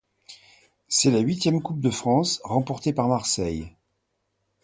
[0.87, 3.69] C'est la huitième Coupe de France remportée par Marseille.